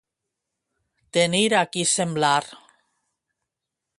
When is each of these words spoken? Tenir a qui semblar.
Tenir 1.17 1.43
a 1.59 1.61
qui 1.75 1.85
semblar. 1.93 2.41